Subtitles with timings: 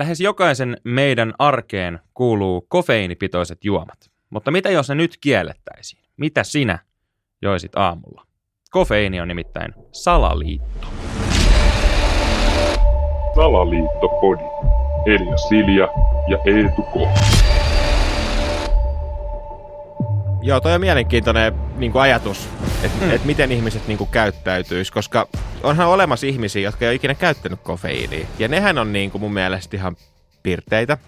[0.00, 4.10] lähes jokaisen meidän arkeen kuuluu kofeiinipitoiset juomat.
[4.30, 6.02] Mutta mitä jos ne nyt kiellettäisiin?
[6.16, 6.78] Mitä sinä
[7.42, 8.26] joisit aamulla?
[8.70, 10.86] Kofeiini on nimittäin salaliitto.
[13.34, 14.42] Salaliittopodi.
[15.06, 15.88] Elia Silja
[16.28, 17.20] ja Eetu K.
[20.42, 22.48] Joo, toi on mielenkiintoinen niin kuin ajatus,
[22.82, 23.10] että mm.
[23.10, 25.28] et miten ihmiset niin kuin, käyttäytyisi, koska
[25.62, 28.26] onhan olemassa ihmisiä, jotka ei ole ikinä käyttänyt kofeiiniä.
[28.38, 29.96] Ja nehän on niin kuin, mun mielestä ihan
[30.42, 30.98] pirteitä,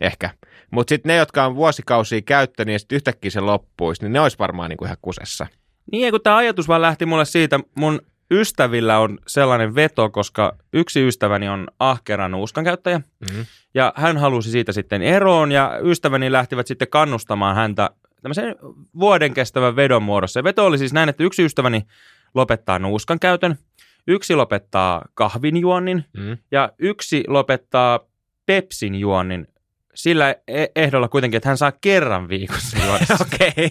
[0.00, 0.30] ehkä.
[0.70, 4.38] Mutta sitten ne, jotka on vuosikausia käyttänyt ja sitten yhtäkkiä se loppuisi, niin ne olisi
[4.38, 5.46] varmaan niin kuin ihan kusessa.
[5.92, 8.00] Niin, kun tämä ajatus vaan lähti mulle siitä, mun
[8.30, 13.46] ystävillä on sellainen veto, koska yksi ystäväni on ahkera nuuskan käyttäjä, mm-hmm.
[13.74, 17.90] ja hän halusi siitä sitten eroon, ja ystäväni lähtivät sitten kannustamaan häntä
[18.22, 18.54] tämmöisen
[18.98, 20.40] vuoden kestävän vedon muodossa.
[20.40, 21.86] Ja veto oli siis näin, että yksi ystäväni
[22.34, 23.58] lopettaa nuuskan käytön,
[24.06, 26.38] yksi lopettaa kahvinjuonnin, mm-hmm.
[26.50, 28.00] ja yksi lopettaa
[28.46, 29.48] Pepsin juonnin
[29.96, 33.04] sillä e- ehdolla kuitenkin, että hän saa kerran viikossa juoda.
[33.26, 33.70] Okei.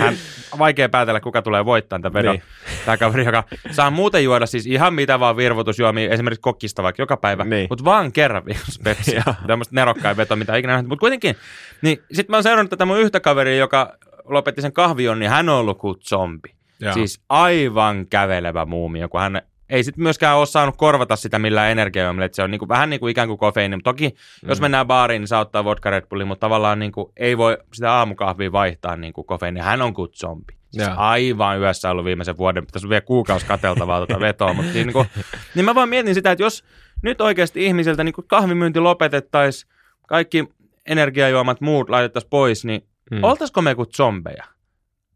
[0.00, 0.14] Hän,
[0.58, 2.34] vaikea päätellä, kuka tulee voittamaan tämän vedon.
[2.34, 2.42] Niin.
[2.84, 7.16] Tämä kaveri, joka saa muuten juoda siis ihan mitä vaan virvoitusjuomia, esimerkiksi kokkista vaikka joka
[7.16, 7.66] päivä, Niin.
[7.70, 9.24] mutta vaan kerran viikossa Pepsiä.
[9.46, 10.88] Tämmöistä nerokkain veto, mitä ikinä nähnyt.
[10.88, 11.36] Mutta kuitenkin,
[11.82, 15.48] niin sitten mä oon seurannut tätä mun yhtä kaveria, joka lopetti sen kahvion, niin hän
[15.48, 16.48] on ollut kuin zombi.
[16.80, 16.92] Joo.
[16.94, 19.42] Siis aivan kävelevä muumio, kun hän
[19.72, 23.00] ei sitten myöskään ole saanut korvata sitä millään energiajuomilla, että se on niinku, vähän niin
[23.00, 23.76] kuin ikään kuin kofeiini.
[23.76, 24.48] Mutta toki, mm.
[24.48, 27.92] jos mennään baariin, niin saa ottaa vodka Red Bullin, mutta tavallaan niinku, ei voi sitä
[27.92, 29.60] aamukahvia vaihtaa niinku kofeiini.
[29.60, 30.52] Hän on kuin zombi.
[30.70, 34.86] Siis aivan yössä ollut viimeisen vuoden, tässä on vielä kuukausi kateltavaa tuota vetoa, mutta siis
[34.86, 35.06] niinku,
[35.54, 36.64] niin mä vaan mietin sitä, että jos
[37.02, 39.72] nyt oikeasti ihmisiltä niinku kahvimyynti lopetettaisiin,
[40.08, 40.48] kaikki
[40.86, 43.16] energiajuomat muut laitettaisiin pois, niin Mm.
[43.16, 43.24] mm.
[43.24, 44.44] oltaisiko me kuin zombeja?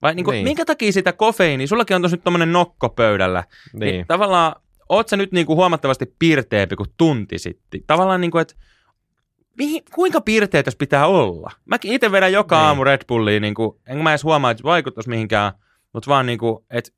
[0.03, 0.37] Vai niinku, Niin.
[0.39, 0.45] niin.
[0.45, 3.93] minkä takia sitä kofeiini, sullakin on tuossa nyt tommonen nokko pöydällä, niin, Niin.
[3.93, 4.55] niin tavallaan,
[4.89, 7.81] oot sä nyt niinku huomattavasti pirteempi kuin tunti sitten?
[7.87, 8.55] Tavallaan niinku, että
[9.59, 11.51] mihin, kuinka pirteet jos pitää olla?
[11.65, 12.61] Mäkin itse vedän joka Niin.
[12.61, 12.67] niin.
[12.69, 15.53] aamu Red Bullia, niinku, enkä mä edes huomaa, että vaikuttaisi mihinkään,
[15.93, 16.91] mutta vaan niinku, että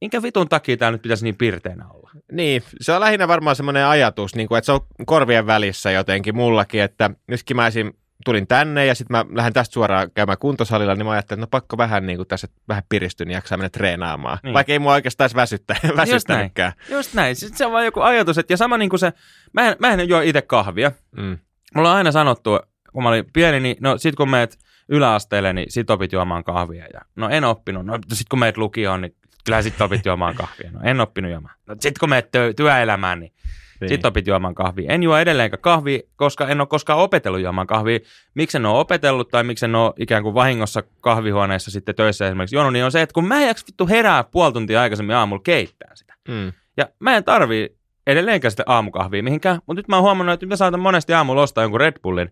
[0.00, 2.10] minkä vitun takia tää nyt pitäisi niin pirteenä olla?
[2.32, 6.36] Niin, se on lähinnä varmaan semmoinen ajatus, niin kuin, että se on korvien välissä jotenkin
[6.36, 7.92] mullakin, että nytkin mä esim.
[8.24, 11.60] Tulin tänne ja sitten mä lähden tästä suoraan käymään kuntosalilla, niin mä ajattelin, että no
[11.60, 14.38] pakko vähän niin kuin tässä vähän piristyn niin jaksaa mennä treenaamaan.
[14.42, 14.54] Niin.
[14.54, 15.96] Vaikka ei mua oikeastaan väsyttä, näin.
[15.96, 16.72] väsyttänytkään.
[16.90, 19.12] Just näin, Sitten se on vaan joku ajatus, että ja sama niin kuin se,
[19.52, 21.38] mä en, mä en juo itse kahvia, Mm.
[21.74, 22.50] Mulla on aina sanottu,
[22.92, 24.58] kun mä olin pieni, niin no sit kun meet
[24.88, 26.84] yläasteelle, niin sit opit juomaan kahvia.
[26.94, 27.86] Ja, no en oppinut.
[27.86, 30.70] No sit kun meet lukioon, niin kyllä sit opit juomaan kahvia.
[30.70, 31.54] No en oppinut juomaan.
[31.66, 33.32] No sit kun meet työ, työelämään, niin,
[33.80, 33.88] Niin.
[33.88, 34.92] niin sit opit juomaan kahvia.
[34.92, 37.98] En juo edelleenkään kahvia, koska en ole koskaan opetellut juomaan kahvia.
[38.34, 42.56] Miksi en ole opetellut tai miksi en ole ikään kuin vahingossa kahvihuoneessa sitten töissä esimerkiksi
[42.56, 45.42] juonut, niin on se, että kun mä en jaksa vittu herää puoli tuntia aikaisemmin aamulla
[45.42, 46.14] keittää sitä.
[46.28, 46.52] Mm.
[46.76, 50.50] Ja mä en tarvii edelleenkään sitä aamukahvia mihinkään, mutta nyt mä oon huomannut, että nyt
[50.50, 52.30] mä saatan monesti aamulla ostaa jonkun Red Bullin.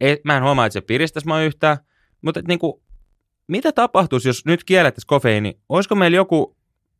[0.00, 1.78] Ei, mä en huomaa, että se piristäisi mua yhtään,
[2.22, 2.82] mutta et niinku,
[3.46, 5.58] mitä tapahtuisi, jos nyt kiellettäisiin kofeiini?
[5.68, 6.56] Olisiko meillä joku,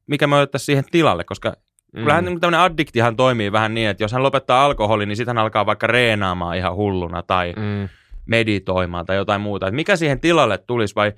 [0.06, 1.24] mikä me otettaisiin siihen tilalle?
[1.24, 1.56] Koska
[1.94, 2.00] mm.
[2.00, 5.42] kyllähän niin tämmöinen addiktihan toimii vähän niin, että jos hän lopettaa alkoholin, niin sitten hän
[5.44, 7.88] alkaa vaikka reenaamaan ihan hulluna tai Mm.
[8.26, 9.66] meditoimaan tai jotain muuta.
[9.66, 11.12] Et mikä siihen tilalle tulisi vai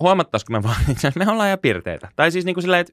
[0.00, 2.08] huomattaisiko me vaan, että me ollaan ihan pirteitä.
[2.16, 2.92] Tai siis niin kuin silleen, että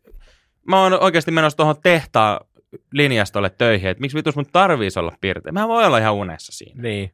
[0.68, 2.40] mä oon oikeasti menossa tuohon tehtaan
[2.94, 5.52] linjastolle töihin, että miksi vitus mun tarviisi olla pirteä.
[5.52, 6.82] Mä voi olla ihan unessa siinä.
[6.82, 7.12] Niin.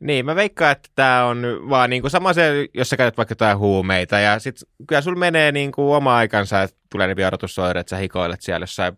[0.00, 3.32] Niin, mä veikkaan, että tämä on vaan niin kuin sama se, jos sä käytät vaikka
[3.32, 4.56] jotain huumeita ja sit
[4.88, 8.62] kyllä sulla menee niin kuin oma aikansa, että tulee ne vierotusoireet, että sä hikoilet siellä
[8.62, 8.96] jossain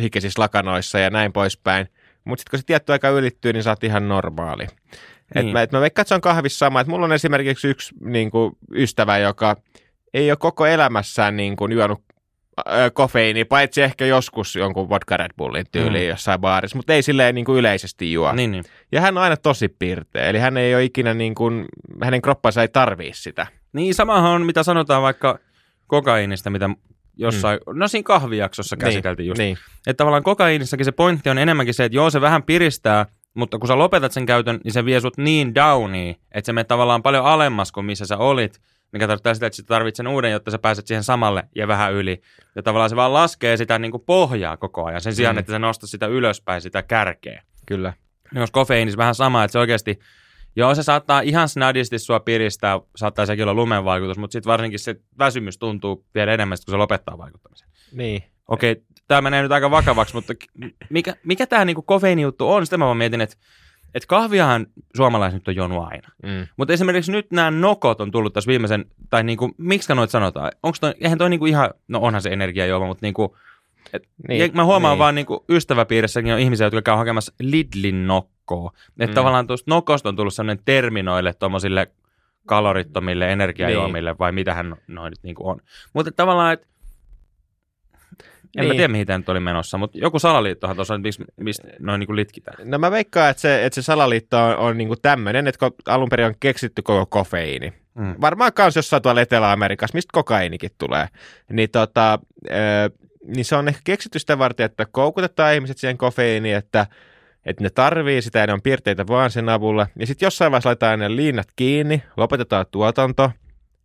[0.00, 1.88] hikisissä lakanoissa ja näin poispäin.
[2.24, 4.64] Mutta sitten kun se tietty aika ylittyy, niin sä oot ihan normaali.
[5.34, 5.52] Et Niin.
[5.52, 6.80] mä, et mä veikkaan, että se on kahvissa sama.
[6.80, 9.56] Et mulla on esimerkiksi yksi niin kuin, ystävä, joka
[10.14, 12.02] ei ole koko elämässään niin kuin, juonut
[12.68, 16.08] äh, kofeiini, paitsi ehkä joskus jonkun vodka Red Bullin tyyliin Mm.
[16.08, 18.32] jossain baarissa, mutta ei silleen niin kuin yleisesti juo.
[18.32, 18.64] Niin, niin.
[18.92, 21.64] Ja hän on aina tosi pirteä, eli hän ei ole ikinä niin kuin,
[22.02, 23.46] hänen kroppansa ei tarvii sitä.
[23.72, 25.38] Niin samahan on, mitä sanotaan vaikka
[25.86, 26.70] kokaiinista, mitä
[27.16, 27.78] jossain, mm.
[27.78, 29.38] no siinä kahvijaksossa käsiteltiin just.
[29.38, 33.58] Niin, Että tavallaan kokaiinissakin se pointti on enemmänkin se, että joo se vähän piristää, mutta
[33.58, 37.02] kun sä lopetat sen käytön, niin se vie sut niin downiin, että se menee tavallaan
[37.02, 38.60] paljon alemmas kuin missä sä olit,
[38.92, 41.92] mikä tarkoittaa sitä, että sä tarvitset sen uuden, jotta sä pääset siihen samalle ja vähän
[41.92, 42.22] yli.
[42.56, 45.38] Ja tavallaan se vaan laskee sitä niin kuin pohjaa koko ajan sen sijaan, Mm.
[45.40, 47.42] että se nostaa sitä ylöspäin, sitä kärkeä.
[47.66, 47.92] kyllä.
[48.32, 49.98] Niin jos kofeiinissa vähän sama, että se oikeasti,
[50.56, 54.78] joo se saattaa ihan snadisti sua piristää, saattaa sekin olla lumen vaikutus, mutta sitten varsinkin
[54.78, 57.68] se väsymys tuntuu vielä enemmän, kun se lopettaa vaikuttamisen.
[57.92, 58.22] Niin.
[58.48, 60.34] Okei, tämä menee nyt aika vakavaksi, mutta
[60.90, 62.66] mikä, mikä tämä niinku kofeiinijuttu on?
[62.66, 63.36] Sitä mä vaan mietin, että
[63.94, 64.66] et kahviahan
[64.96, 66.08] suomalaiset nyt on juonut aina.
[66.22, 66.46] Mm.
[66.56, 70.52] Mutta esimerkiksi nyt nämä nokot on tullut tässä viimeisen, tai niinku, miksi noita sanotaan?
[70.62, 73.36] Onko toi, eihän toi niinku ihan, no onhan se energiajuoma, mutta niinku,
[73.92, 74.98] et, niin, mä huomaan niin.
[74.98, 78.72] vaan niinku ystäväpiirissäkin on ihmisiä, jotka käy hakemassa Lidlin nokkoa.
[78.88, 79.14] Että Mm.
[79.14, 81.86] tavallaan tuosta nokosta on tullut sellainen terminoille tuommoisille
[82.46, 84.18] kalorittomille energiajuomille, Niin.
[84.18, 85.60] vai mitähän noin nyt niinku on.
[85.92, 86.66] Mutta tavallaan, että
[88.56, 88.68] en Niin.
[88.68, 92.16] mä tiedä, mihin tämä nyt oli menossa, mutta joku salaliittohan tuossa, mistä mistä noin niinku
[92.16, 92.70] litkitään.
[92.70, 96.26] No mä veikkaan, että se, että se salaliitto on, on niinku tämmöinen, että alun perin
[96.26, 97.72] on keksitty koko kofeiini.
[97.94, 98.14] Mm.
[98.20, 101.06] Varmaan kans jossain tuolla Etelä-Amerikassa, mistä kokainikin tulee.
[101.52, 102.18] Niin, tota,
[103.26, 106.86] niin se on ehkä keksitty sitä varten, että koukutetaan ihmiset siihen kofeiiniin, että,
[107.46, 109.86] että ne tarvii sitä ja ne on piirteitä vaan sen avulla.
[109.98, 113.30] Ja sitten jossain vaiheessa laitetaan ne liinat kiinni, lopetetaan tuotanto,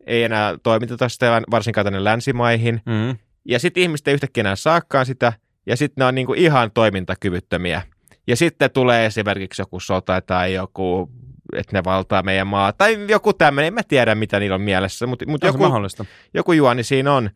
[0.06, 2.82] ei enää toimiteta sitä varsinkaan tänne länsimaihin.
[2.86, 3.18] Mm.
[3.46, 5.34] Ja sitten ihmiset ei yhtäkkiä enää saakaan sitä,
[5.66, 7.82] ja sitten ne on niinku ihan toimintakyvyttömiä.
[8.28, 11.12] Ja sitten tulee esimerkiksi joku sota tai joku,
[11.56, 15.08] että ne valtaa meidän maa, tai joku tämmöinen, en mä tiedä mitä niillä on mielessä,
[15.08, 16.06] mutta mut joku, mahdollista.
[16.34, 17.30] joku juoni siinä on,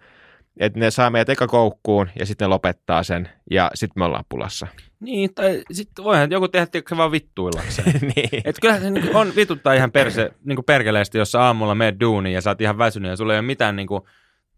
[0.60, 4.26] että ne saa meidät eka koukkuun ja sitten ne lopettaa sen, ja sitten me ollaan
[4.30, 4.68] pulassa.
[5.00, 8.02] Niin, tai sitten voihan joku tehdä tiedätkö, vaan vittuillakseen.
[8.16, 8.42] niin.
[8.46, 12.42] Et kyllähän se niinku on vituttaa ihan perse, niinku perkeleesti, jos aamulla meet duuniin ja
[12.42, 14.08] sä oot ihan väsynyt ja sulla ei ole mitään niinku,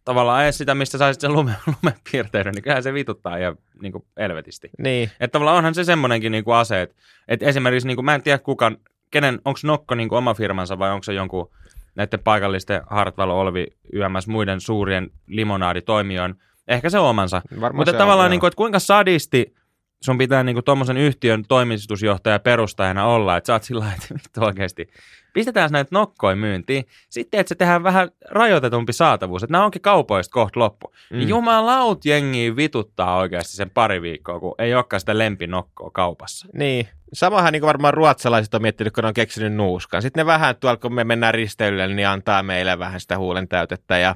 [0.05, 1.51] tavallaan edes sitä, mistä saisit sen lume,
[1.83, 4.69] lumepiirteiden, niin kyllähän se vituttaa ihan niinku elvetisti.
[4.77, 5.11] niin.
[5.19, 6.95] Että tavallaan onhan se semmoinenkin niinku ase, että
[7.27, 8.71] et esimerkiksi niinku, mä en tiedä kuka,
[9.11, 11.51] kenen, onko Nokko niinku oma firmansa vai onko se jonkun
[11.97, 16.35] näiden paikallisten Hartwell, Olvi, YMS, muiden suurien limonaaditoimijoiden,
[16.67, 17.41] ehkä se on omansa.
[17.51, 19.55] Varmaan Mutta se tavallaan, on, niin kuin, että kuinka sadisti
[20.03, 24.89] sun pitää niin tuommoisen yhtiön toimitusjohtaja perustajana olla, että sä oot sillä lailla, että oikeasti,
[25.33, 30.33] pistetään näitä nokkoja myyntiin, sitten että se tehdään vähän rajoitetumpi saatavuus, että nämä onkin kaupoista
[30.33, 30.93] kohta loppu.
[31.11, 31.17] Mm.
[31.17, 31.27] Mm.
[31.27, 36.47] Jumalaut jengiä vituttaa oikeasti sen pari viikkoa, kun ei olekaan sitä lempinokkoa kaupassa.
[36.53, 36.87] Niin.
[37.13, 40.01] Samahan niin varmaan ruotsalaiset on miettinyt, kun ne on keksinyt nuuskan.
[40.01, 43.97] Sitten ne vähän tuolla, kun me mennään risteilylle, niin antaa meille vähän sitä huulen täytettä
[43.97, 44.15] ja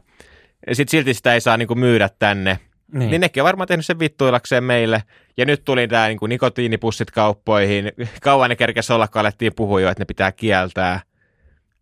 [0.71, 2.59] sitten silti sitä ei saa niin myydä tänne.
[2.91, 2.99] Niin.
[2.99, 3.11] Niin.
[3.11, 5.03] niin nekin on varmaan tehnyt sen vittuilakseen meille.
[5.37, 7.91] Ja nyt tuli tämä niin nikotiinipussit kauppoihin.
[8.21, 10.99] Kauan ne kerkesi olla, kun alettiin puhua jo, että ne pitää kieltää.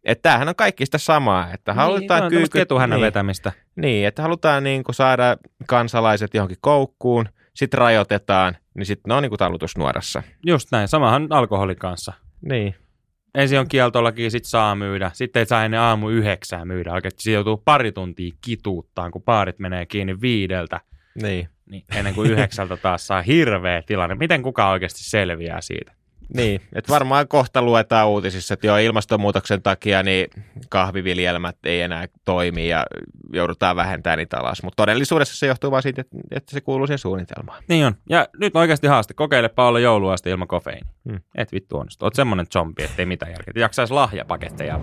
[0.03, 3.51] Että tämähän on kaikki sitä samaa, että halutaan niin, kyyky- ketuhännän niin, vetämistä.
[3.75, 9.23] niin, että halutaan niin kuin saada kansalaiset johonkin koukkuun, sitten rajoitetaan, niin sitten ne on
[9.23, 10.23] niin kuin talutusnuorassa.
[10.45, 12.13] Just näin, samahan alkoholin kanssa.
[12.41, 12.75] Niin,
[13.35, 15.11] Ensin on kieltolaki, sit saa myydä.
[15.13, 16.93] Sitten ei saa ennen aamu yhdeksää myydä.
[16.93, 20.81] Oikeasti siitä joutuu pari tuntia kituuttaan, kun baarit menee kiinni viideltä.
[21.21, 21.49] niin.
[21.69, 24.15] Niin ennen kuin yhdeksältä taas saa hirveä tilanne.
[24.15, 25.91] Miten kukaan oikeasti selviää siitä?
[26.33, 30.27] Niin, että varmaan kohta luetaan uutisissa, että joo, ilmastonmuutoksen takia niin
[30.69, 32.85] kahviviljelmät ei enää toimi ja
[33.33, 34.63] joudutaan vähentämään niitä alas.
[34.63, 37.63] Mutta todellisuudessa se johtuu vain siitä, että, se kuuluu siihen suunnitelmaan.
[37.67, 37.95] Niin on.
[38.09, 39.13] Ja nyt oikeasti haaste.
[39.13, 40.89] Kokeilepa olla joulua asti ilman kofeiini.
[41.09, 41.19] Hmm.
[41.35, 42.05] Et vittu onnistu.
[42.05, 43.53] Oot semmonen zombi, ettei mitään järkeä.
[43.55, 44.79] Jaksais lahjapaketteja.